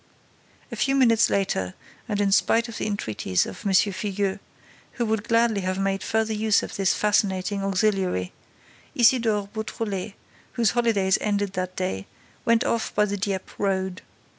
[0.71, 1.75] A few minutes later
[2.09, 3.71] and in spite of the entreaties of M.
[3.71, 4.39] Filleul,
[4.93, 8.33] who would gladly have made further use of this fascinating auxiliary,
[8.95, 10.15] Isidore Beautrelet,
[10.53, 12.07] whose holidays ended that day,
[12.45, 14.01] went off by the Dieppe Road.